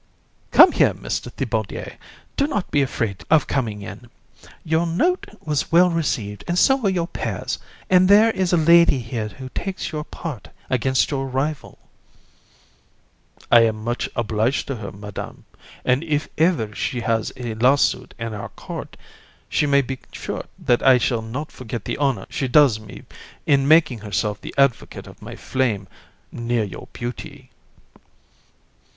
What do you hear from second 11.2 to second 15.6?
rival. THI. I am much obliged to her, Madam,